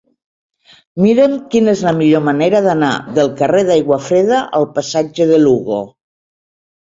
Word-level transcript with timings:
Mira'm 1.05 1.33
quina 1.55 1.73
és 1.77 1.83
la 1.87 1.91
millor 1.97 2.23
manera 2.29 2.61
d'anar 2.69 2.89
del 3.19 3.29
carrer 3.41 3.61
d'Aiguafreda 3.67 4.39
al 4.61 4.67
passatge 4.79 5.29
de 5.33 5.39
Lugo. 5.43 5.79